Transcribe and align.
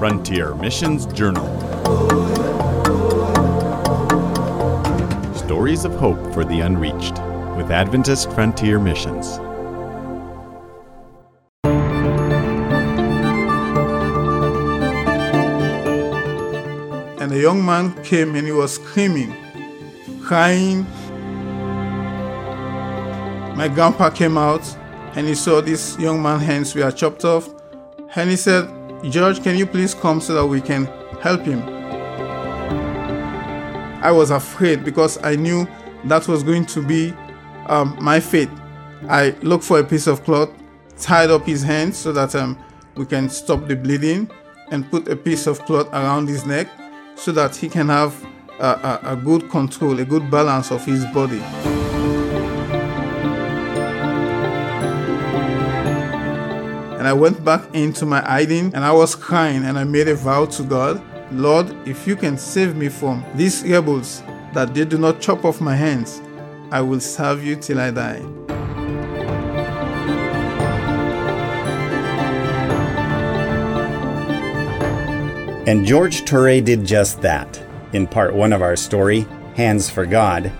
Frontier 0.00 0.54
Missions 0.54 1.04
Journal. 1.12 1.44
Stories 5.34 5.84
of 5.84 5.92
Hope 5.96 6.32
for 6.32 6.42
the 6.42 6.62
Unreached 6.62 7.18
with 7.54 7.70
Adventist 7.70 8.32
Frontier 8.32 8.78
Missions. 8.78 9.36
And 17.20 17.30
a 17.30 17.38
young 17.38 17.62
man 17.62 18.02
came 18.02 18.34
and 18.36 18.46
he 18.46 18.52
was 18.52 18.76
screaming, 18.76 19.36
crying. 20.22 20.86
My 23.54 23.68
grandpa 23.68 24.08
came 24.08 24.38
out 24.38 24.66
and 25.14 25.26
he 25.26 25.34
saw 25.34 25.60
this 25.60 25.98
young 25.98 26.22
man's 26.22 26.42
hands 26.44 26.74
were 26.74 26.90
chopped 26.90 27.26
off. 27.26 27.50
And 28.16 28.30
he 28.30 28.36
said, 28.36 28.79
George, 29.08 29.42
can 29.42 29.56
you 29.56 29.66
please 29.66 29.94
come 29.94 30.20
so 30.20 30.34
that 30.34 30.46
we 30.46 30.60
can 30.60 30.84
help 31.22 31.42
him? 31.42 31.62
I 34.02 34.10
was 34.10 34.30
afraid 34.30 34.84
because 34.84 35.22
I 35.24 35.36
knew 35.36 35.66
that 36.04 36.28
was 36.28 36.42
going 36.42 36.66
to 36.66 36.82
be 36.82 37.14
um, 37.66 37.96
my 38.00 38.20
fate. 38.20 38.50
I 39.08 39.30
looked 39.42 39.64
for 39.64 39.78
a 39.78 39.84
piece 39.84 40.06
of 40.06 40.22
cloth, 40.24 40.50
tied 40.98 41.30
up 41.30 41.46
his 41.46 41.62
hands 41.62 41.96
so 41.96 42.12
that 42.12 42.34
um, 42.34 42.58
we 42.96 43.06
can 43.06 43.30
stop 43.30 43.66
the 43.68 43.76
bleeding, 43.76 44.30
and 44.70 44.88
put 44.90 45.08
a 45.08 45.16
piece 45.16 45.46
of 45.46 45.60
cloth 45.64 45.88
around 45.88 46.28
his 46.28 46.44
neck 46.46 46.68
so 47.14 47.32
that 47.32 47.56
he 47.56 47.68
can 47.68 47.88
have 47.88 48.24
a, 48.58 49.00
a, 49.02 49.12
a 49.12 49.16
good 49.16 49.50
control, 49.50 49.98
a 49.98 50.04
good 50.04 50.30
balance 50.30 50.70
of 50.70 50.84
his 50.84 51.04
body. 51.06 51.42
And 57.00 57.08
I 57.08 57.14
went 57.14 57.44
back 57.44 57.74
into 57.74 58.06
my 58.06 58.20
hiding 58.20 58.74
and 58.74 58.84
I 58.84 58.92
was 58.92 59.16
crying 59.16 59.64
and 59.64 59.76
I 59.76 59.84
made 59.84 60.06
a 60.06 60.14
vow 60.14 60.44
to 60.44 60.62
God 60.62 61.02
Lord, 61.32 61.72
if 61.86 62.08
you 62.08 62.16
can 62.16 62.36
save 62.36 62.74
me 62.74 62.88
from 62.88 63.24
these 63.36 63.62
rebels 63.62 64.20
that 64.52 64.74
they 64.74 64.84
do 64.84 64.98
not 64.98 65.20
chop 65.20 65.44
off 65.44 65.60
my 65.60 65.76
hands, 65.76 66.20
I 66.72 66.80
will 66.80 66.98
serve 66.98 67.44
you 67.44 67.54
till 67.54 67.78
I 67.78 67.92
die. 67.92 68.24
And 75.68 75.86
George 75.86 76.24
Torre 76.24 76.60
did 76.60 76.84
just 76.84 77.22
that. 77.22 77.62
In 77.92 78.08
part 78.08 78.34
one 78.34 78.52
of 78.52 78.60
our 78.60 78.74
story, 78.74 79.24
Hands 79.54 79.88
for 79.88 80.06
God, 80.06 80.50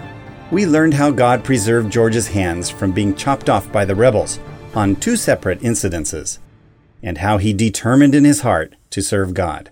we 0.53 0.67
learned 0.67 0.95
how 0.95 1.11
God 1.11 1.43
preserved 1.43 1.91
George's 1.91 2.29
hands 2.29 2.71
from 2.71 2.93
being 2.93 3.15
chopped 3.15 3.49
off 3.49 3.71
by 3.73 3.85
the 3.85 3.95
rebels 3.95 4.39
on 4.75 4.97
two 4.97 5.17
separate 5.17 5.61
incidences, 5.61 6.39
and 7.03 7.19
how 7.19 7.39
he 7.39 7.53
determined 7.53 8.15
in 8.15 8.25
his 8.25 8.41
heart 8.41 8.77
to 8.91 9.03
serve 9.03 9.35
God. 9.35 9.71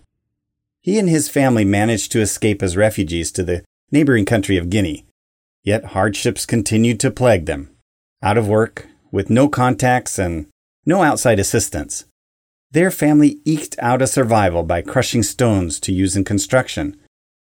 He 0.81 0.99
and 0.99 1.09
his 1.09 1.29
family 1.29 1.65
managed 1.65 2.13
to 2.13 2.21
escape 2.21 2.63
as 2.63 2.77
refugees 2.77 3.31
to 3.33 3.43
the 3.43 3.65
neighboring 3.91 4.25
country 4.25 4.57
of 4.57 4.71
Guinea, 4.71 5.05
yet 5.63 5.87
hardships 5.87 6.47
continued 6.47 7.01
to 7.01 7.11
plague 7.11 7.47
them. 7.47 7.71
Out 8.23 8.39
of 8.39 8.49
work, 8.49 8.87
with 9.11 9.31
no 9.31 9.49
contacts 9.49 10.19
and 10.19 10.47
no 10.87 11.03
outside 11.03 11.39
assistance, 11.39 12.05
their 12.71 12.91
family 12.91 13.41
eked 13.45 13.77
out 13.79 14.03
a 14.03 14.07
survival 14.07 14.63
by 14.63 14.83
crushing 14.83 15.23
stones 15.23 15.81
to 15.81 15.93
use 15.93 16.17
in 16.17 16.25
construction, 16.25 16.97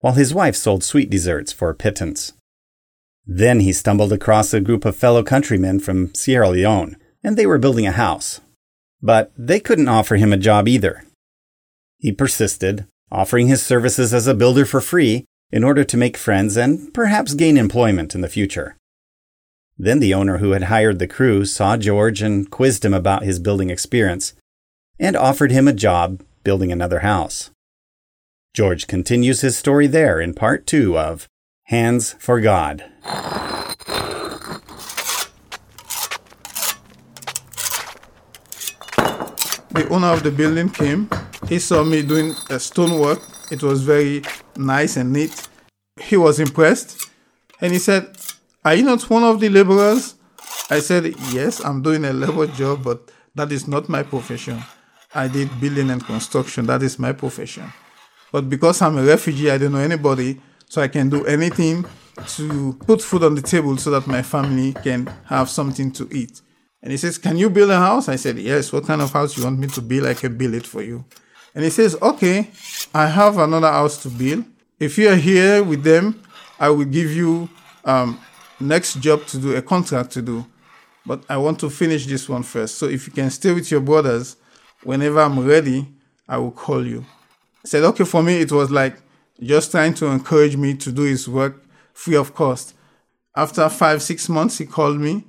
while 0.01 0.15
his 0.15 0.35
wife 0.35 0.57
sold 0.57 0.83
sweet 0.83 1.11
desserts 1.11 1.53
for 1.53 1.69
a 1.71 1.75
pittance. 1.75 2.33
Then 3.27 3.61
he 3.61 3.73
stumbled 3.73 4.13
across 4.13 4.53
a 4.53 4.61
group 4.61 4.85
of 4.85 4.97
fellow 4.97 5.23
countrymen 5.23 5.81
from 5.81 6.15
Sierra 6.15 6.51
Leone, 6.51 6.97
and 7.23 7.37
they 7.37 7.47
were 7.47 7.59
building 7.59 7.87
a 7.87 7.93
house. 7.93 8.41
But 9.01 9.33
they 9.37 9.61
couldn't 9.61 9.89
offer 9.89 10.17
him 10.17 10.33
a 10.33 10.37
job 10.37 10.69
either. 10.69 11.05
He 11.99 12.13
persisted, 12.13 12.87
offering 13.11 13.49
his 13.49 13.63
services 13.63 14.13
as 14.15 14.27
a 14.27 14.35
builder 14.35 14.65
for 14.65 14.81
free 14.81 15.25
in 15.51 15.65
order 15.65 15.85
to 15.85 15.97
make 15.97 16.17
friends 16.17 16.57
and 16.57 16.93
perhaps 16.95 17.35
gain 17.35 17.57
employment 17.57 18.15
in 18.15 18.23
the 18.23 18.29
future. 18.29 18.77
Then 19.79 20.01
the 20.01 20.15
owner 20.15 20.39
who 20.39 20.53
had 20.53 20.65
hired 20.65 20.99
the 20.99 21.07
crew 21.07 21.45
saw 21.45 21.77
George 21.77 22.23
and 22.23 22.51
quizzed 22.51 22.85
him 22.85 22.95
about 22.95 23.25
his 23.25 23.39
building 23.39 23.71
experience 23.71 24.35
and 24.99 25.17
offered 25.17 25.51
him 25.51 25.67
a 25.67 25.73
job 25.73 26.23
building 26.45 26.73
another 26.73 27.01
house. 27.01 27.51
George 28.55 28.87
continues 28.87 29.41
his 29.41 29.57
story 29.57 29.87
there 29.87 30.21
in 30.21 30.35
part 30.35 30.67
two 30.67 30.99
of 30.99 31.27
Hands 31.67 32.15
for 32.19 32.41
God. 32.41 32.85
The 39.73 39.89
owner 39.89 40.09
of 40.09 40.23
the 40.23 40.31
building 40.31 40.69
came. 40.69 41.09
He 41.49 41.59
saw 41.59 41.83
me 41.83 42.03
doing 42.03 42.35
a 42.51 42.61
stonework. 42.61 43.21
It 43.51 43.63
was 43.63 43.83
very 43.83 44.23
nice 44.55 44.99
and 44.99 45.13
neat. 45.15 45.49
He 45.99 46.19
was 46.19 46.39
impressed 46.41 47.09
and 47.59 47.73
he 47.73 47.79
said, 47.79 48.15
Are 48.65 48.75
you 48.75 48.83
not 48.85 49.09
one 49.09 49.25
of 49.25 49.41
the 49.41 49.49
laborers? 49.49 50.15
I 50.69 50.81
said, 50.81 51.15
Yes, 51.31 51.65
I'm 51.65 51.81
doing 51.81 52.05
a 52.05 52.13
labor 52.13 52.47
job, 52.49 52.85
but 52.85 53.11
that 53.35 53.51
is 53.51 53.67
not 53.67 53.89
my 53.89 54.03
profession. 54.03 54.63
I 55.15 55.29
did 55.29 55.49
building 55.59 55.89
and 55.89 56.05
construction. 56.05 56.67
That 56.67 56.83
is 56.83 56.99
my 56.99 57.13
profession. 57.13 57.73
But 58.31 58.51
because 58.51 58.83
I'm 58.83 58.99
a 58.99 59.03
refugee, 59.03 59.51
I 59.51 59.57
don't 59.57 59.73
know 59.73 59.79
anybody, 59.79 60.39
so 60.69 60.83
I 60.83 60.89
can 60.89 61.09
do 61.09 61.25
anything 61.25 61.87
to 62.37 62.79
put 62.87 63.01
food 63.01 63.23
on 63.23 63.35
the 63.37 63.43
table 63.43 63.77
so 63.79 63.91
that 63.93 64.07
my 64.07 64.23
family 64.23 64.75
can 64.75 65.07
have 65.25 65.49
something 65.49 65.91
to 65.93 66.09
eat. 66.13 66.43
And 66.83 66.91
he 66.91 66.97
says, 66.97 67.19
Can 67.19 67.37
you 67.37 67.49
build 67.49 67.71
a 67.71 67.79
house? 67.79 68.09
I 68.09 68.17
said, 68.17 68.39
Yes. 68.39 68.73
What 68.73 68.87
kind 68.87 69.01
of 69.01 69.13
house 69.13 69.37
you 69.37 69.45
want 69.45 69.59
me 69.59 69.69
to 69.69 69.81
build? 69.81 70.07
I 70.07 70.15
can 70.15 70.37
build 70.37 70.55
it 70.55 70.67
for 70.67 70.83
you. 70.83 71.05
And 71.55 71.65
he 71.65 71.71
says, 71.71 71.97
Okay, 72.03 72.51
I 72.93 73.07
have 73.07 73.39
another 73.39 73.71
house 73.71 74.03
to 74.03 74.09
build. 74.09 74.45
If 74.81 74.99
you 74.99 75.09
are 75.09 75.17
here 75.17 75.63
with 75.63 75.85
them, 75.85 76.23
I 76.59 76.71
will 76.71 76.85
give 76.85 77.13
you 77.13 77.49
um, 77.85 78.21
next 78.59 79.01
job 79.01 79.27
to 79.27 79.39
do, 79.39 79.57
a 79.57 79.63
contract 79.63 80.11
to 80.13 80.23
do. 80.23 80.47
But 81.07 81.25
I 81.29 81.37
want 81.37 81.61
to 81.61 81.71
finish 81.71 82.07
this 82.07 82.29
one 82.29 82.43
first. 82.43 82.77
So 82.77 82.87
if 82.87 83.07
you 83.07 83.13
can 83.13 83.31
stay 83.31 83.53
with 83.53 83.71
your 83.71 83.81
brothers, 83.81 84.37
whenever 84.83 85.21
I'm 85.21 85.45
ready, 85.47 85.87
I 86.29 86.39
will 86.39 86.53
call 86.53 86.87
you. 86.87 87.05
I 87.65 87.69
said, 87.69 87.85
Okay, 87.85 88.05
for 88.05 88.23
me, 88.23 88.41
it 88.41 88.51
was 88.51 88.71
like 88.71 88.97
just 89.41 89.71
trying 89.71 89.95
to 89.95 90.07
encourage 90.07 90.57
me 90.57 90.75
to 90.75 90.91
do 90.91 91.03
his 91.03 91.29
work 91.29 91.65
free 91.93 92.17
of 92.17 92.35
cost. 92.35 92.75
After 93.37 93.69
five, 93.69 94.03
six 94.03 94.29
months, 94.29 94.59
he 94.59 94.67
called 94.67 94.99
me. 94.99 95.25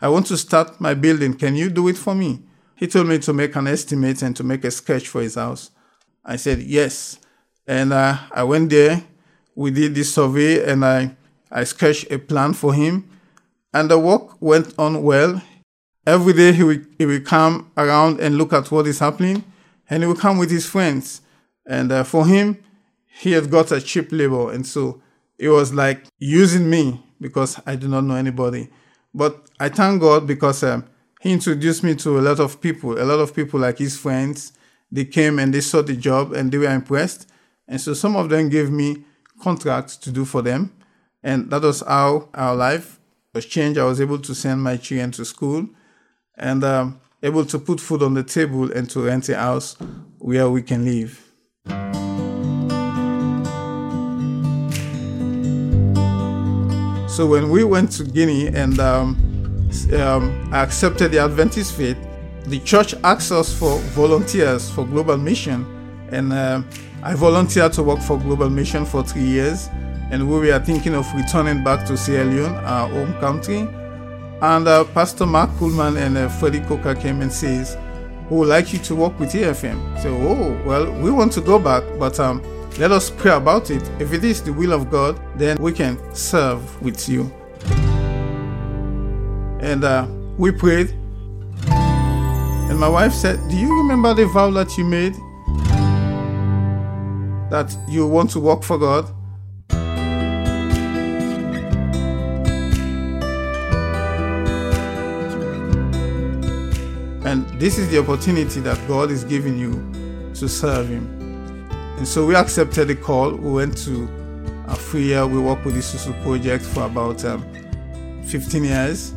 I 0.00 0.08
want 0.08 0.26
to 0.26 0.36
start 0.36 0.80
my 0.80 0.94
building. 0.94 1.34
Can 1.34 1.56
you 1.56 1.70
do 1.70 1.88
it 1.88 1.96
for 1.96 2.14
me? 2.14 2.42
He 2.74 2.86
told 2.86 3.06
me 3.06 3.18
to 3.20 3.32
make 3.32 3.56
an 3.56 3.66
estimate 3.66 4.20
and 4.22 4.36
to 4.36 4.44
make 4.44 4.64
a 4.64 4.70
sketch 4.70 5.08
for 5.08 5.22
his 5.22 5.36
house. 5.36 5.70
I 6.24 6.36
said, 6.36 6.60
yes. 6.60 7.18
And 7.66 7.92
uh, 7.92 8.18
I 8.30 8.42
went 8.44 8.70
there. 8.70 9.02
We 9.54 9.70
did 9.70 9.94
this 9.94 10.12
survey 10.12 10.70
and 10.70 10.84
I, 10.84 11.16
I 11.50 11.64
sketched 11.64 12.10
a 12.10 12.18
plan 12.18 12.52
for 12.52 12.74
him. 12.74 13.08
And 13.72 13.90
the 13.90 13.98
work 13.98 14.40
went 14.40 14.74
on 14.78 15.02
well. 15.02 15.40
Every 16.06 16.34
day 16.34 16.52
he 16.52 16.62
will, 16.62 16.80
he 16.98 17.06
will 17.06 17.20
come 17.20 17.70
around 17.76 18.20
and 18.20 18.36
look 18.36 18.52
at 18.52 18.70
what 18.70 18.86
is 18.86 18.98
happening. 18.98 19.44
And 19.88 20.02
he 20.02 20.06
will 20.06 20.14
come 20.14 20.36
with 20.36 20.50
his 20.50 20.66
friends. 20.66 21.22
And 21.66 21.90
uh, 21.90 22.04
for 22.04 22.26
him, 22.26 22.58
he 23.06 23.32
had 23.32 23.50
got 23.50 23.72
a 23.72 23.80
cheap 23.80 24.12
labor. 24.12 24.52
And 24.52 24.66
so 24.66 25.00
it 25.38 25.48
was 25.48 25.72
like 25.72 26.04
using 26.18 26.68
me 26.68 27.02
because 27.18 27.58
I 27.64 27.76
do 27.76 27.88
not 27.88 28.04
know 28.04 28.16
anybody. 28.16 28.68
But 29.16 29.46
I 29.58 29.70
thank 29.70 30.02
God 30.02 30.26
because 30.26 30.62
um, 30.62 30.84
He 31.22 31.32
introduced 31.32 31.82
me 31.82 31.94
to 31.96 32.18
a 32.18 32.20
lot 32.20 32.38
of 32.38 32.60
people, 32.60 33.02
a 33.02 33.04
lot 33.04 33.18
of 33.18 33.34
people 33.34 33.58
like 33.58 33.78
his 33.78 33.96
friends. 33.96 34.52
They 34.92 35.06
came 35.06 35.38
and 35.38 35.52
they 35.54 35.62
saw 35.62 35.80
the 35.80 35.96
job 35.96 36.34
and 36.34 36.52
they 36.52 36.58
were 36.58 36.72
impressed. 36.72 37.26
And 37.66 37.80
so 37.80 37.94
some 37.94 38.14
of 38.14 38.28
them 38.28 38.50
gave 38.50 38.70
me 38.70 39.04
contracts 39.42 39.96
to 39.96 40.10
do 40.12 40.26
for 40.26 40.42
them. 40.42 40.70
And 41.22 41.50
that 41.50 41.62
was 41.62 41.80
how 41.80 42.28
our 42.34 42.54
life 42.54 43.00
was 43.32 43.46
changed. 43.46 43.80
I 43.80 43.84
was 43.84 44.02
able 44.02 44.18
to 44.18 44.34
send 44.34 44.62
my 44.62 44.76
children 44.76 45.12
to 45.12 45.24
school 45.24 45.66
and 46.36 46.62
um, 46.62 47.00
able 47.22 47.46
to 47.46 47.58
put 47.58 47.80
food 47.80 48.02
on 48.02 48.12
the 48.12 48.22
table 48.22 48.70
and 48.70 48.88
to 48.90 49.00
rent 49.00 49.30
a 49.30 49.36
house 49.36 49.76
where 50.18 50.50
we 50.50 50.62
can 50.62 50.84
live. 50.84 51.25
So 57.16 57.24
when 57.24 57.48
we 57.48 57.64
went 57.64 57.92
to 57.92 58.04
Guinea 58.04 58.48
and 58.48 58.78
um, 58.78 59.70
um, 59.98 60.52
accepted 60.52 61.12
the 61.12 61.18
Adventist 61.18 61.74
faith, 61.74 61.96
the 62.44 62.60
church 62.60 62.94
asked 63.04 63.32
us 63.32 63.58
for 63.58 63.78
volunteers 63.94 64.68
for 64.68 64.84
Global 64.84 65.16
Mission, 65.16 65.64
and 66.12 66.30
uh, 66.30 66.60
I 67.02 67.14
volunteered 67.14 67.72
to 67.72 67.82
work 67.82 68.00
for 68.00 68.18
Global 68.18 68.50
Mission 68.50 68.84
for 68.84 69.02
three 69.02 69.24
years. 69.24 69.70
And 70.10 70.28
we 70.28 70.40
were 70.40 70.58
thinking 70.58 70.94
of 70.94 71.06
returning 71.14 71.64
back 71.64 71.86
to 71.86 71.96
Sierra 71.96 72.26
Leone, 72.26 72.54
our 72.56 72.86
home 72.90 73.14
country. 73.18 73.60
And 74.42 74.68
uh, 74.68 74.84
Pastor 74.84 75.24
Mark 75.24 75.48
Kuhlman 75.52 75.96
and 75.96 76.18
uh, 76.18 76.28
Freddie 76.28 76.60
Coker 76.60 76.94
came 76.94 77.22
and 77.22 77.32
says, 77.32 77.78
"We 78.28 78.36
would 78.36 78.48
like 78.48 78.74
you 78.74 78.78
to 78.80 78.94
work 78.94 79.18
with 79.18 79.32
AFM." 79.32 80.02
So, 80.02 80.14
oh 80.14 80.62
well, 80.66 80.92
we 81.00 81.10
want 81.10 81.32
to 81.32 81.40
go 81.40 81.58
back, 81.58 81.82
but 81.98 82.20
um, 82.20 82.42
let 82.78 82.92
us 82.92 83.10
pray 83.10 83.32
about 83.32 83.70
it. 83.70 83.82
If 84.00 84.12
it 84.12 84.24
is 84.24 84.42
the 84.42 84.52
will 84.52 84.72
of 84.72 84.90
God, 84.90 85.20
then 85.36 85.56
we 85.60 85.72
can 85.72 85.98
serve 86.14 86.82
with 86.82 87.08
you. 87.08 87.32
And 89.60 89.84
uh, 89.84 90.06
we 90.36 90.52
prayed. 90.52 90.90
And 91.68 92.78
my 92.78 92.88
wife 92.88 93.12
said, 93.12 93.40
Do 93.48 93.56
you 93.56 93.76
remember 93.78 94.14
the 94.14 94.26
vow 94.26 94.50
that 94.50 94.76
you 94.76 94.84
made? 94.84 95.14
that 97.50 97.76
you 97.88 98.06
want 98.06 98.28
to 98.30 98.40
work 98.40 98.62
for 98.62 98.76
God, 98.76 99.08
And 107.26 107.44
this 107.58 107.76
is 107.76 107.90
the 107.90 107.98
opportunity 107.98 108.60
that 108.60 108.78
God 108.86 109.10
is 109.10 109.24
giving 109.24 109.58
you 109.58 109.72
to 110.34 110.48
serve 110.48 110.88
Him. 110.88 111.15
And 111.96 112.06
so 112.06 112.26
we 112.26 112.34
accepted 112.34 112.88
the 112.88 112.94
call. 112.94 113.32
We 113.34 113.50
went 113.52 113.76
to 113.84 114.06
Afriya. 114.66 115.30
We 115.30 115.40
worked 115.40 115.64
with 115.64 115.74
the 115.74 115.80
Susu 115.80 116.12
project 116.22 116.64
for 116.64 116.84
about 116.84 117.24
um, 117.24 117.42
15 118.24 118.64
years. 118.64 119.12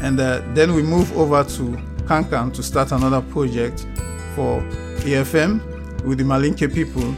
And 0.00 0.20
uh, 0.20 0.42
then 0.54 0.74
we 0.74 0.82
moved 0.82 1.14
over 1.16 1.42
to 1.42 1.62
Kankan 2.06 2.52
to 2.54 2.62
start 2.62 2.92
another 2.92 3.20
project 3.20 3.86
for 4.34 4.60
AFM 5.02 6.02
with 6.04 6.18
the 6.18 6.24
Malinke 6.24 6.72
people. 6.72 7.14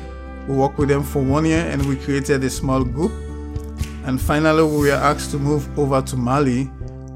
We 0.48 0.56
worked 0.56 0.78
with 0.78 0.88
them 0.88 1.02
for 1.02 1.22
one 1.22 1.44
year 1.44 1.66
and 1.70 1.84
we 1.86 1.96
created 1.96 2.42
a 2.44 2.50
small 2.50 2.84
group. 2.84 3.12
And 4.04 4.20
finally, 4.20 4.62
we 4.62 4.88
were 4.88 4.92
asked 4.92 5.30
to 5.30 5.38
move 5.38 5.66
over 5.78 6.02
to 6.02 6.16
Mali, 6.16 6.64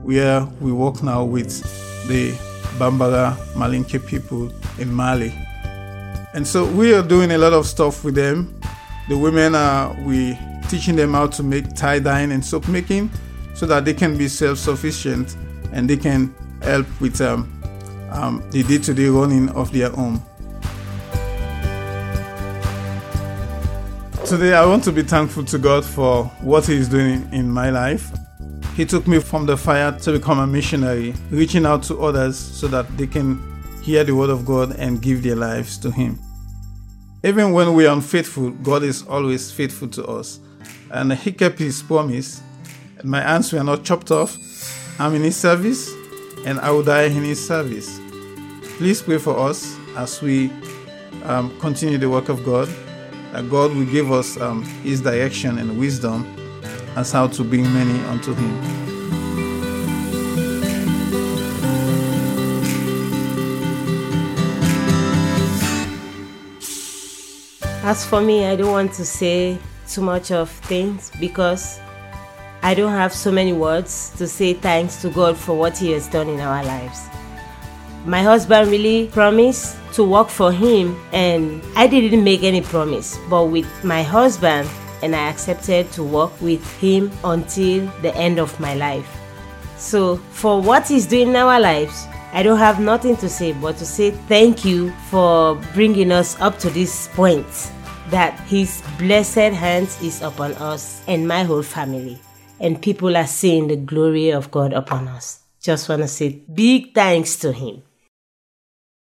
where 0.02 0.44
we 0.60 0.72
work 0.72 1.02
now 1.02 1.24
with 1.24 1.62
the 2.08 2.32
Bambara 2.78 3.36
Malinke 3.54 4.04
people 4.06 4.50
in 4.78 4.92
Mali. 4.92 5.32
And 6.38 6.46
so 6.46 6.64
we 6.64 6.94
are 6.94 7.02
doing 7.02 7.32
a 7.32 7.36
lot 7.36 7.52
of 7.52 7.66
stuff 7.66 8.04
with 8.04 8.14
them. 8.14 8.60
The 9.08 9.18
women 9.18 9.56
are 9.56 9.92
we 10.04 10.38
teaching 10.68 10.94
them 10.94 11.14
how 11.14 11.26
to 11.26 11.42
make 11.42 11.74
tie 11.74 11.98
dyeing 11.98 12.30
and 12.30 12.44
soap 12.44 12.68
making 12.68 13.10
so 13.54 13.66
that 13.66 13.84
they 13.84 13.92
can 13.92 14.16
be 14.16 14.28
self-sufficient 14.28 15.36
and 15.72 15.90
they 15.90 15.96
can 15.96 16.32
help 16.62 16.86
with 17.00 17.20
um, 17.20 17.60
um, 18.12 18.48
the 18.52 18.62
day-to-day 18.62 19.08
running 19.08 19.48
of 19.48 19.72
their 19.72 19.90
home. 19.90 20.22
Today, 24.24 24.54
I 24.54 24.64
want 24.64 24.84
to 24.84 24.92
be 24.92 25.02
thankful 25.02 25.44
to 25.46 25.58
God 25.58 25.84
for 25.84 26.26
what 26.40 26.66
He 26.66 26.76
is 26.76 26.88
doing 26.88 27.28
in 27.32 27.50
my 27.50 27.70
life. 27.70 28.12
He 28.76 28.84
took 28.84 29.08
me 29.08 29.18
from 29.18 29.44
the 29.44 29.56
fire 29.56 29.90
to 29.90 30.12
become 30.12 30.38
a 30.38 30.46
missionary, 30.46 31.14
reaching 31.30 31.66
out 31.66 31.82
to 31.84 32.00
others 32.00 32.38
so 32.38 32.68
that 32.68 32.96
they 32.96 33.08
can 33.08 33.42
hear 33.82 34.04
the 34.04 34.14
word 34.14 34.30
of 34.30 34.46
God 34.46 34.76
and 34.76 35.02
give 35.02 35.24
their 35.24 35.34
lives 35.34 35.76
to 35.78 35.90
Him. 35.90 36.20
Even 37.24 37.52
when 37.52 37.74
we 37.74 37.84
are 37.84 37.94
unfaithful, 37.94 38.50
God 38.50 38.84
is 38.84 39.02
always 39.02 39.50
faithful 39.50 39.88
to 39.88 40.06
us. 40.06 40.38
And 40.92 41.12
He 41.12 41.32
kept 41.32 41.58
His 41.58 41.82
promise. 41.82 42.40
My 43.02 43.20
hands 43.20 43.52
were 43.52 43.64
not 43.64 43.84
chopped 43.84 44.12
off. 44.12 44.36
I'm 45.00 45.14
in 45.14 45.22
His 45.22 45.36
service, 45.36 45.92
and 46.46 46.60
I 46.60 46.70
will 46.70 46.84
die 46.84 47.04
in 47.04 47.24
His 47.24 47.44
service. 47.44 48.00
Please 48.76 49.02
pray 49.02 49.18
for 49.18 49.36
us 49.36 49.76
as 49.96 50.22
we 50.22 50.52
um, 51.24 51.58
continue 51.58 51.98
the 51.98 52.08
work 52.08 52.28
of 52.28 52.44
God, 52.44 52.68
that 53.32 53.50
God 53.50 53.74
will 53.74 53.86
give 53.86 54.12
us 54.12 54.40
um, 54.40 54.62
His 54.84 55.00
direction 55.00 55.58
and 55.58 55.76
wisdom 55.76 56.24
as 56.94 57.10
how 57.10 57.26
to 57.26 57.42
bring 57.42 57.64
many 57.64 57.98
unto 58.06 58.32
Him. 58.32 58.87
As 67.82 68.04
for 68.04 68.20
me, 68.20 68.46
I 68.46 68.56
don't 68.56 68.72
want 68.72 68.92
to 68.94 69.04
say 69.04 69.58
too 69.88 70.02
much 70.02 70.30
of 70.30 70.50
things 70.50 71.10
because 71.20 71.80
I 72.62 72.74
don't 72.74 72.92
have 72.92 73.12
so 73.12 73.30
many 73.30 73.52
words 73.52 74.12
to 74.18 74.26
say 74.26 74.54
thanks 74.54 75.00
to 75.02 75.10
God 75.10 75.36
for 75.36 75.56
what 75.56 75.78
He 75.78 75.92
has 75.92 76.08
done 76.08 76.28
in 76.28 76.40
our 76.40 76.64
lives. 76.64 77.06
My 78.04 78.22
husband 78.22 78.70
really 78.70 79.08
promised 79.08 79.76
to 79.94 80.04
work 80.04 80.28
for 80.28 80.52
him, 80.52 80.96
and 81.12 81.62
I 81.76 81.86
didn't 81.86 82.24
make 82.24 82.42
any 82.42 82.62
promise. 82.62 83.18
But 83.28 83.46
with 83.46 83.68
my 83.84 84.02
husband, 84.02 84.68
and 85.02 85.14
I 85.14 85.28
accepted 85.28 85.90
to 85.92 86.02
work 86.02 86.32
with 86.40 86.64
him 86.80 87.10
until 87.22 87.86
the 88.02 88.14
end 88.16 88.38
of 88.38 88.58
my 88.58 88.74
life. 88.74 89.08
So, 89.76 90.16
for 90.32 90.60
what 90.60 90.88
he's 90.88 91.06
doing 91.06 91.28
in 91.28 91.36
our 91.36 91.60
lives, 91.60 92.06
I 92.32 92.42
don't 92.42 92.58
have 92.58 92.78
nothing 92.78 93.16
to 93.18 93.28
say 93.28 93.52
but 93.52 93.78
to 93.78 93.86
say 93.86 94.10
thank 94.10 94.64
you 94.64 94.90
for 95.10 95.54
bringing 95.74 96.12
us 96.12 96.38
up 96.40 96.58
to 96.60 96.70
this 96.70 97.08
point 97.14 97.46
that 98.10 98.38
his 98.40 98.82
blessed 98.98 99.54
hands 99.54 100.00
is 100.02 100.22
upon 100.22 100.52
us 100.54 101.02
and 101.06 101.26
my 101.26 101.44
whole 101.44 101.62
family 101.62 102.18
and 102.60 102.82
people 102.82 103.16
are 103.16 103.26
seeing 103.26 103.68
the 103.68 103.76
glory 103.76 104.30
of 104.30 104.50
God 104.50 104.72
upon 104.72 105.08
us. 105.08 105.40
Just 105.60 105.88
want 105.88 106.02
to 106.02 106.08
say 106.08 106.42
big 106.52 106.94
thanks 106.94 107.36
to 107.36 107.52
him. 107.52 107.82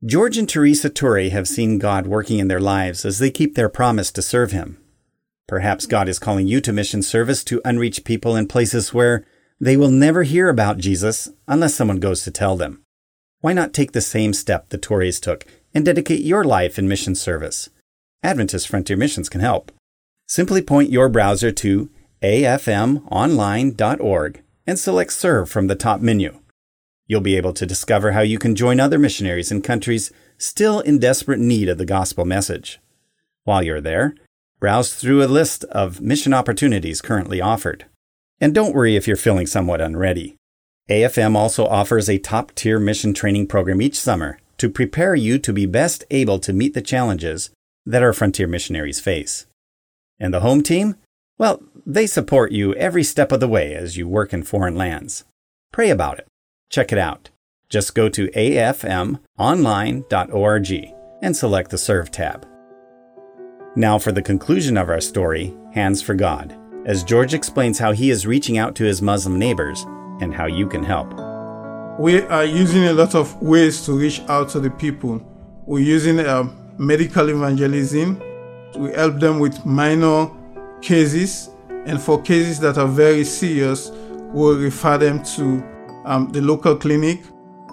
George 0.05 0.37
and 0.37 0.49
Teresa 0.49 0.89
Torre 0.89 1.29
have 1.29 1.47
seen 1.47 1.77
God 1.77 2.07
working 2.07 2.39
in 2.39 2.47
their 2.47 2.59
lives 2.59 3.05
as 3.05 3.19
they 3.19 3.29
keep 3.29 3.55
their 3.55 3.69
promise 3.69 4.11
to 4.13 4.21
serve 4.21 4.51
him. 4.51 4.77
Perhaps 5.47 5.85
God 5.85 6.07
is 6.07 6.17
calling 6.17 6.47
you 6.47 6.61
to 6.61 6.73
mission 6.73 7.03
service 7.03 7.43
to 7.43 7.61
unreached 7.65 8.05
people 8.05 8.35
in 8.35 8.47
places 8.47 8.93
where 8.93 9.25
they 9.59 9.77
will 9.77 9.91
never 9.91 10.23
hear 10.23 10.49
about 10.49 10.79
Jesus 10.79 11.29
unless 11.47 11.75
someone 11.75 11.99
goes 11.99 12.23
to 12.23 12.31
tell 12.31 12.55
them. 12.55 12.83
Why 13.41 13.53
not 13.53 13.73
take 13.73 13.91
the 13.91 14.01
same 14.01 14.33
step 14.33 14.69
the 14.69 14.77
Torres 14.77 15.19
took 15.19 15.45
and 15.73 15.83
dedicate 15.83 16.21
your 16.23 16.43
life 16.43 16.79
in 16.79 16.87
mission 16.87 17.15
service? 17.15 17.69
Adventist 18.23 18.67
Frontier 18.67 18.97
Missions 18.97 19.29
can 19.29 19.41
help. 19.41 19.71
Simply 20.27 20.61
point 20.61 20.91
your 20.91 21.09
browser 21.09 21.51
to 21.51 21.89
afmonline.org 22.21 22.83
and 24.67 24.79
select 24.79 25.11
Serve 25.11 25.49
from 25.49 25.67
the 25.67 25.75
top 25.75 26.01
menu. 26.01 26.39
You'll 27.07 27.21
be 27.21 27.35
able 27.35 27.53
to 27.53 27.65
discover 27.65 28.11
how 28.11 28.21
you 28.21 28.39
can 28.39 28.55
join 28.55 28.79
other 28.79 28.99
missionaries 28.99 29.51
in 29.51 29.61
countries 29.61 30.11
still 30.37 30.79
in 30.79 30.99
desperate 30.99 31.39
need 31.39 31.67
of 31.67 31.77
the 31.77 31.85
gospel 31.85 32.23
message. 32.23 32.79
While 33.43 33.63
you're 33.63 33.81
there, 33.81 34.15
Browse 34.61 34.93
through 34.93 35.23
a 35.23 35.25
list 35.25 35.63
of 35.65 36.01
mission 36.01 36.35
opportunities 36.35 37.01
currently 37.01 37.41
offered. 37.41 37.87
And 38.39 38.53
don't 38.53 38.75
worry 38.75 38.95
if 38.95 39.07
you're 39.07 39.17
feeling 39.17 39.47
somewhat 39.47 39.81
unready. 39.81 40.37
AFM 40.91 41.35
also 41.37 41.65
offers 41.67 42.09
a 42.09 42.17
top 42.17 42.53
tier 42.53 42.77
mission 42.77 43.13
training 43.13 43.47
program 43.47 43.81
each 43.81 43.97
summer 43.97 44.37
to 44.57 44.69
prepare 44.69 45.15
you 45.15 45.39
to 45.39 45.53
be 45.53 45.65
best 45.65 46.03
able 46.11 46.37
to 46.39 46.51
meet 46.51 46.73
the 46.73 46.81
challenges 46.81 47.49
that 47.85 48.03
our 48.03 48.11
frontier 48.11 48.45
missionaries 48.45 48.99
face. 48.99 49.45
And 50.19 50.33
the 50.33 50.41
home 50.41 50.61
team? 50.61 50.95
Well, 51.37 51.63
they 51.85 52.07
support 52.07 52.51
you 52.51 52.75
every 52.75 53.05
step 53.05 53.31
of 53.31 53.39
the 53.39 53.47
way 53.47 53.73
as 53.73 53.95
you 53.95 54.05
work 54.05 54.33
in 54.33 54.43
foreign 54.43 54.75
lands. 54.75 55.23
Pray 55.71 55.89
about 55.89 56.19
it. 56.19 56.27
Check 56.69 56.91
it 56.91 56.97
out. 56.97 57.29
Just 57.69 57.95
go 57.95 58.09
to 58.09 58.27
afmonline.org 58.27 60.93
and 61.21 61.37
select 61.37 61.71
the 61.71 61.77
Serve 61.77 62.11
tab. 62.11 62.45
Now, 63.77 63.97
for 63.97 64.11
the 64.11 64.21
conclusion 64.21 64.75
of 64.75 64.89
our 64.89 64.99
story 64.99 65.53
Hands 65.73 66.01
for 66.01 66.15
God, 66.15 66.53
as 66.85 67.05
George 67.05 67.33
explains 67.33 67.79
how 67.79 67.93
he 67.93 68.09
is 68.09 68.27
reaching 68.27 68.57
out 68.57 68.75
to 68.75 68.83
his 68.83 69.01
Muslim 69.01 69.39
neighbors 69.39 69.85
and 70.21 70.33
how 70.33 70.45
you 70.45 70.67
can 70.67 70.83
help. 70.83 71.13
We 71.99 72.21
are 72.21 72.45
using 72.45 72.85
a 72.85 72.93
lot 72.93 73.15
of 73.15 73.39
ways 73.41 73.85
to 73.85 73.91
reach 73.91 74.21
out 74.29 74.49
to 74.49 74.59
the 74.59 74.69
people. 74.69 75.21
We're 75.65 75.83
using 75.83 76.19
uh, 76.19 76.49
medical 76.77 77.29
evangelism. 77.29 78.21
We 78.77 78.93
help 78.93 79.19
them 79.19 79.39
with 79.39 79.65
minor 79.65 80.29
cases, 80.81 81.49
and 81.85 82.01
for 82.01 82.21
cases 82.21 82.59
that 82.61 82.77
are 82.77 82.87
very 82.87 83.25
serious, 83.25 83.91
we'll 84.33 84.57
refer 84.57 84.97
them 84.97 85.21
to 85.35 85.63
um, 86.05 86.29
the 86.31 86.41
local 86.41 86.75
clinic, 86.75 87.21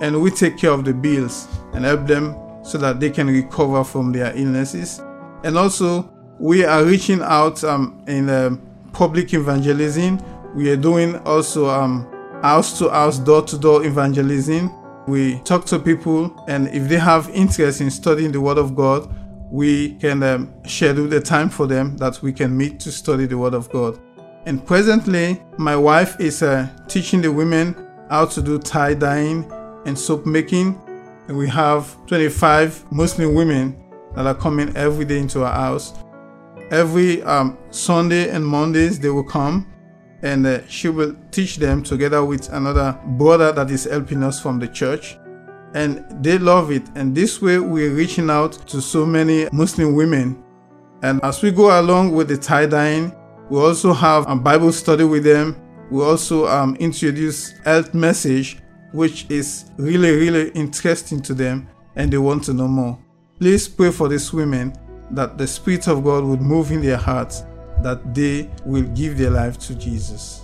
and 0.00 0.21
we 0.21 0.31
take 0.31 0.59
care 0.59 0.73
of 0.73 0.85
the 0.85 0.93
bills 0.93 1.47
and 1.73 1.85
help 1.85 2.07
them 2.07 2.37
so 2.64 2.76
that 2.78 3.00
they 3.00 3.11
can 3.11 3.28
recover 3.28 3.85
from 3.85 4.12
their 4.12 4.37
illnesses. 4.37 5.00
And 5.45 5.57
also, 5.57 6.11
we 6.38 6.64
are 6.64 6.85
reaching 6.85 7.23
out 7.23 7.62
um, 7.64 8.02
in 8.07 8.28
uh, 8.28 8.57
public 8.93 9.33
evangelism. 9.33 10.21
We 10.55 10.71
are 10.71 10.76
doing 10.76 11.17
also 11.21 11.69
um, 11.69 12.07
house 12.42 12.78
to 12.78 12.88
house, 12.90 13.18
door 13.18 13.42
to 13.42 13.59
door 13.59 13.85
evangelism. 13.85 14.73
We 15.07 15.40
talk 15.40 15.64
to 15.66 15.78
people, 15.78 16.45
and 16.49 16.68
if 16.68 16.88
they 16.88 16.99
have 16.99 17.30
interest 17.30 17.80
in 17.80 17.90
studying 17.90 18.30
the 18.30 18.40
Word 18.40 18.59
of 18.59 18.76
God, 18.76 19.14
we 19.50 19.95
can 19.95 20.23
um, 20.23 20.52
schedule 20.66 21.09
the 21.09 21.21
time 21.21 21.49
for 21.49 21.66
them 21.66 21.97
that 21.97 22.21
we 22.21 22.33
can 22.33 22.57
meet 22.57 22.78
to 22.80 22.92
study 22.92 23.26
the 23.26 23.38
Word 23.38 23.54
of 23.54 23.71
God. 23.71 23.99
And 24.45 24.64
presently, 24.64 25.42
my 25.57 25.76
wife 25.76 26.21
is 26.21 26.42
uh, 26.42 26.68
teaching 26.88 27.23
the 27.23 27.33
women 27.33 27.75
how 28.11 28.26
to 28.26 28.42
do 28.42 28.59
tie 28.59 28.95
dyeing 28.95 29.50
and 29.87 29.99
soap 29.99 30.26
making. 30.26 30.80
And 31.28 31.37
we 31.37 31.49
have 31.49 31.97
25 32.07 32.92
Muslim 32.92 33.35
women 33.35 33.83
that 34.14 34.26
are 34.26 34.35
coming 34.35 34.75
every 34.76 35.04
day 35.04 35.18
into 35.18 35.45
our 35.45 35.52
house. 35.52 35.95
Every 36.71 37.23
um, 37.23 37.59
Sunday 37.71 38.30
and 38.30 38.47
Mondays, 38.47 38.99
they 38.99 39.11
will 39.11 39.25
come 39.25 39.66
and 40.23 40.47
uh, 40.47 40.67
she 40.67 40.89
will 40.89 41.15
teach 41.31 41.57
them 41.57 41.83
together 41.83 42.25
with 42.25 42.53
another 42.53 42.99
brother 43.19 43.53
that 43.53 43.71
is 43.71 43.85
helping 43.85 44.23
us 44.23 44.41
from 44.41 44.59
the 44.59 44.69
church. 44.69 45.19
And 45.75 46.05
they 46.23 46.39
love 46.39 46.71
it. 46.73 46.83
And 46.95 47.15
this 47.15 47.43
way, 47.43 47.59
we're 47.59 47.93
reaching 47.93 48.31
out 48.31 48.53
to 48.69 48.81
so 48.81 49.05
many 49.05 49.49
Muslim 49.53 49.95
women. 49.95 50.43
And 51.03 51.23
as 51.23 51.43
we 51.43 51.51
go 51.51 51.79
along 51.79 52.13
with 52.13 52.29
the 52.29 52.37
tie 52.37 52.67
dyeing, 52.67 53.15
we 53.51 53.61
also 53.61 53.93
have 53.93 54.29
a 54.29 54.35
Bible 54.35 54.73
study 54.73 55.05
with 55.05 55.25
them. 55.25 55.61
We 55.91 56.03
also 56.03 56.47
um, 56.49 56.75
introduce 56.77 57.53
health 57.65 57.95
message, 57.95 58.59
which 58.93 59.27
is 59.31 59.71
really, 59.77 60.11
really 60.11 60.51
interesting 60.51 61.23
to 61.23 61.35
them 61.35 61.69
and 61.99 62.13
they 62.13 62.19
want 62.19 62.45
to 62.45 62.55
know 62.55 62.69
more. 62.69 62.99
Please 63.39 63.69
pray 63.69 63.91
for 63.91 64.09
these 64.09 64.33
women 64.33 64.73
that 65.11 65.37
the 65.37 65.47
Spirit 65.47 65.87
of 65.89 66.05
God 66.05 66.25
would 66.25 66.41
move 66.41 66.71
in 66.71 66.81
their 66.81 66.97
hearts, 66.97 67.43
that 67.83 68.15
they 68.15 68.51
will 68.65 68.83
give 68.95 69.19
their 69.19 69.31
life 69.31 69.59
to 69.59 69.75
Jesus. 69.75 70.43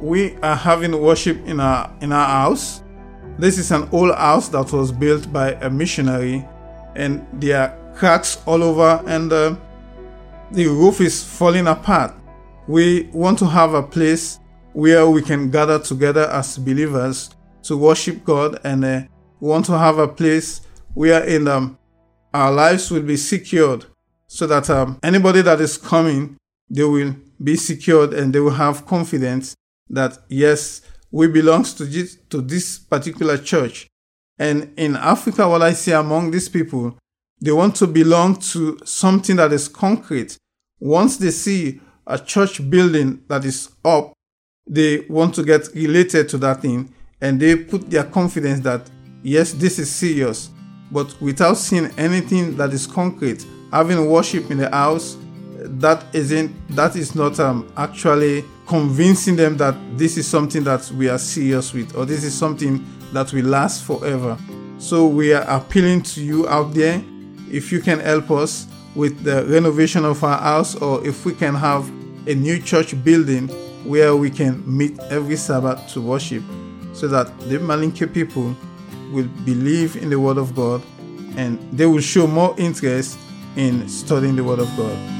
We 0.00 0.36
are 0.36 0.56
having 0.56 0.98
worship 1.00 1.46
in 1.46 1.60
our 1.60 1.92
in 2.00 2.12
our 2.12 2.26
house. 2.26 2.82
This 3.38 3.58
is 3.58 3.70
an 3.70 3.88
old 3.92 4.14
house 4.14 4.48
that 4.48 4.72
was 4.72 4.92
built 4.92 5.32
by 5.32 5.52
a 5.54 5.68
missionary, 5.68 6.46
and 6.96 7.26
there 7.34 7.60
are 7.60 7.94
cracks 7.94 8.38
all 8.46 8.62
over, 8.62 9.02
and 9.06 9.32
uh, 9.32 9.56
the 10.52 10.66
roof 10.66 11.00
is 11.00 11.22
falling 11.22 11.66
apart. 11.66 12.14
We 12.66 13.10
want 13.12 13.38
to 13.40 13.46
have 13.46 13.74
a 13.74 13.82
place 13.82 14.38
where 14.72 15.08
we 15.08 15.22
can 15.22 15.50
gather 15.50 15.78
together 15.78 16.28
as 16.30 16.56
believers 16.56 17.30
to 17.64 17.76
worship 17.76 18.24
God, 18.24 18.58
and 18.64 18.84
uh, 18.84 19.02
we 19.40 19.48
want 19.48 19.66
to 19.66 19.76
have 19.76 19.98
a 19.98 20.08
place 20.08 20.62
where 20.94 21.24
in 21.24 21.46
um, 21.46 21.78
our 22.32 22.52
lives 22.52 22.90
will 22.90 23.02
be 23.02 23.16
secured, 23.16 23.86
so 24.26 24.46
that 24.46 24.70
um, 24.70 24.98
anybody 25.02 25.42
that 25.42 25.60
is 25.60 25.76
coming, 25.76 26.36
they 26.68 26.84
will 26.84 27.16
be 27.42 27.56
secured 27.56 28.14
and 28.14 28.32
they 28.32 28.40
will 28.40 28.50
have 28.50 28.86
confidence 28.86 29.54
that 29.88 30.18
yes, 30.28 30.82
we 31.10 31.26
belong 31.26 31.64
to 31.64 31.84
this, 31.84 32.16
to 32.28 32.40
this 32.40 32.78
particular 32.78 33.36
church. 33.36 33.88
And 34.38 34.72
in 34.76 34.96
Africa, 34.96 35.48
what 35.48 35.62
I 35.62 35.72
see 35.72 35.92
among 35.92 36.30
these 36.30 36.48
people, 36.48 36.96
they 37.40 37.52
want 37.52 37.74
to 37.76 37.86
belong 37.86 38.36
to 38.36 38.78
something 38.84 39.36
that 39.36 39.52
is 39.52 39.68
concrete. 39.68 40.36
Once 40.78 41.16
they 41.16 41.30
see 41.30 41.80
a 42.06 42.18
church 42.18 42.68
building 42.70 43.22
that 43.28 43.44
is 43.44 43.70
up, 43.84 44.12
they 44.66 45.00
want 45.08 45.34
to 45.34 45.42
get 45.42 45.68
related 45.74 46.28
to 46.28 46.38
that 46.38 46.62
thing 46.62 46.94
and 47.20 47.40
they 47.40 47.56
put 47.56 47.90
their 47.90 48.04
confidence 48.04 48.60
that 48.60 48.88
yes, 49.22 49.52
this 49.52 49.78
is 49.78 49.90
serious. 49.90 50.50
But 50.90 51.14
without 51.20 51.56
seeing 51.56 51.86
anything 51.96 52.56
that 52.56 52.72
is 52.72 52.86
concrete, 52.86 53.46
having 53.72 54.10
worship 54.10 54.50
in 54.50 54.58
the 54.58 54.70
house, 54.70 55.16
that 55.62 56.04
isn't 56.14 56.54
that 56.74 56.96
is 56.96 57.14
not 57.14 57.38
um, 57.38 57.70
actually 57.76 58.44
convincing 58.66 59.36
them 59.36 59.56
that 59.58 59.74
this 59.98 60.16
is 60.16 60.26
something 60.26 60.64
that 60.64 60.90
we 60.92 61.08
are 61.08 61.18
serious 61.18 61.74
with 61.74 61.94
or 61.96 62.06
this 62.06 62.24
is 62.24 62.32
something 62.32 62.84
that 63.12 63.32
will 63.32 63.44
last 63.44 63.84
forever. 63.84 64.38
So 64.78 65.06
we 65.06 65.32
are 65.32 65.42
appealing 65.42 66.02
to 66.02 66.24
you 66.24 66.48
out 66.48 66.72
there 66.72 67.02
if 67.50 67.70
you 67.72 67.80
can 67.80 68.00
help 68.00 68.30
us 68.30 68.66
with 68.94 69.22
the 69.22 69.44
renovation 69.46 70.04
of 70.04 70.22
our 70.24 70.38
house 70.38 70.74
or 70.76 71.06
if 71.06 71.24
we 71.24 71.34
can 71.34 71.54
have 71.54 71.88
a 72.26 72.34
new 72.34 72.58
church 72.58 73.02
building 73.04 73.48
where 73.84 74.16
we 74.16 74.30
can 74.30 74.62
meet 74.66 74.98
every 75.10 75.36
Sabbath 75.36 75.86
to 75.92 76.00
worship 76.00 76.42
so 76.92 77.08
that 77.08 77.26
the 77.48 77.58
Malinke 77.58 78.12
people 78.12 78.54
will 79.10 79.28
believe 79.44 79.96
in 79.96 80.10
the 80.10 80.18
Word 80.18 80.38
of 80.38 80.54
God 80.54 80.82
and 81.36 81.58
they 81.72 81.86
will 81.86 82.00
show 82.00 82.26
more 82.26 82.54
interest 82.58 83.18
in 83.56 83.88
studying 83.88 84.36
the 84.36 84.44
Word 84.44 84.58
of 84.58 84.68
God. 84.76 85.19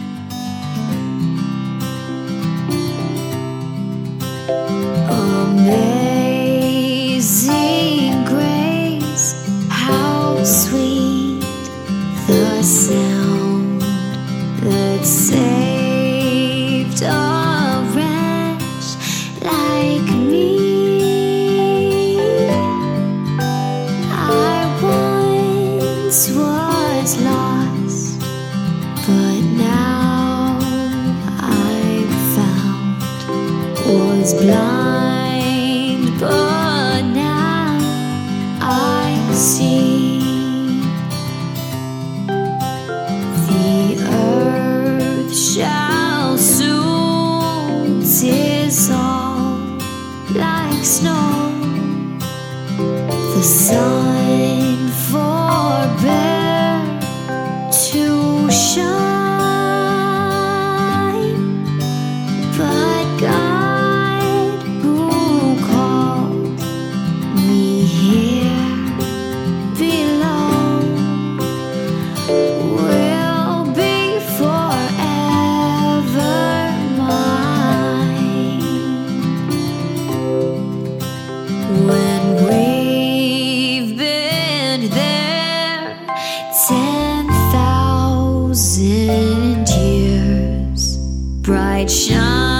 Bright 91.90 92.59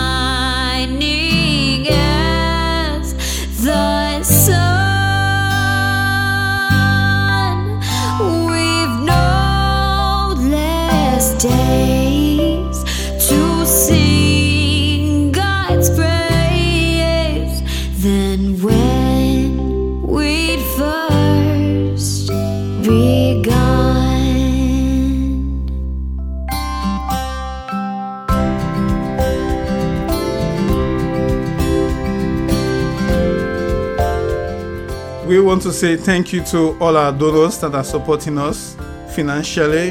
We 35.31 35.39
want 35.41 35.63
to 35.63 35.73
say 35.73 35.95
thank 35.95 36.33
you 36.33 36.43
to 36.47 36.77
all 36.81 36.97
our 36.97 37.13
donors 37.13 37.61
that 37.61 37.73
are 37.73 37.85
supporting 37.85 38.37
us 38.37 38.77
financially, 39.15 39.91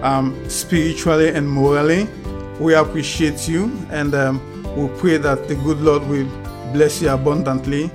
um, 0.00 0.48
spiritually, 0.48 1.30
and 1.30 1.50
morally. 1.50 2.06
We 2.60 2.74
appreciate 2.74 3.48
you 3.48 3.64
and 3.90 4.14
um, 4.14 4.38
we 4.76 4.86
pray 5.00 5.16
that 5.16 5.48
the 5.48 5.56
good 5.56 5.80
Lord 5.80 6.06
will 6.06 6.28
bless 6.72 7.02
you 7.02 7.08
abundantly. 7.08 7.90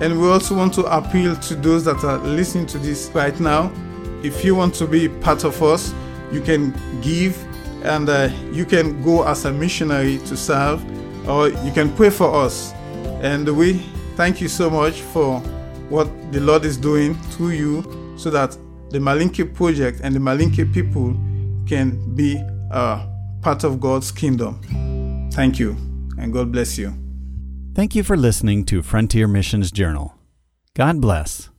And 0.00 0.20
we 0.20 0.28
also 0.28 0.54
want 0.54 0.72
to 0.74 0.82
appeal 0.82 1.34
to 1.34 1.56
those 1.56 1.84
that 1.86 2.04
are 2.04 2.18
listening 2.18 2.66
to 2.66 2.78
this 2.78 3.10
right 3.12 3.40
now. 3.40 3.72
If 4.22 4.44
you 4.44 4.54
want 4.54 4.72
to 4.76 4.86
be 4.86 5.08
part 5.08 5.42
of 5.42 5.60
us, 5.64 5.92
you 6.30 6.40
can 6.40 6.72
give 7.02 7.36
and 7.84 8.08
uh, 8.08 8.30
you 8.52 8.64
can 8.64 9.02
go 9.02 9.26
as 9.26 9.46
a 9.46 9.52
missionary 9.52 10.18
to 10.18 10.36
serve 10.36 10.80
or 11.28 11.48
you 11.48 11.72
can 11.72 11.92
pray 11.96 12.10
for 12.10 12.32
us. 12.32 12.72
And 13.20 13.48
we 13.56 13.78
thank 14.14 14.40
you 14.40 14.46
so 14.46 14.70
much 14.70 15.00
for 15.00 15.42
what 15.88 16.08
the 16.32 16.40
Lord 16.40 16.64
is 16.64 16.76
doing 16.76 17.14
through 17.30 17.50
you 17.50 18.14
so 18.16 18.30
that 18.30 18.56
the 18.90 18.98
Malinke 18.98 19.54
project 19.54 20.00
and 20.02 20.14
the 20.14 20.20
Malinke 20.20 20.72
people 20.72 21.14
can 21.66 22.14
be 22.14 22.42
uh, 22.70 23.06
part 23.42 23.64
of 23.64 23.80
God's 23.80 24.10
kingdom. 24.10 24.60
Thank 25.32 25.58
you, 25.58 25.76
and 26.18 26.32
God 26.32 26.52
bless 26.52 26.78
you. 26.78 26.92
Thank 27.74 27.94
you 27.94 28.02
for 28.02 28.16
listening 28.16 28.64
to 28.66 28.82
Frontier 28.82 29.28
Missions 29.28 29.70
Journal. 29.70 30.14
God 30.74 31.00
bless. 31.00 31.50